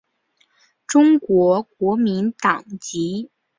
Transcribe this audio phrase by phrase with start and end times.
[0.87, 3.29] 中国国民党籍。